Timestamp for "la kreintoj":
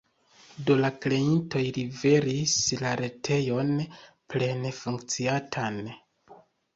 0.77-1.61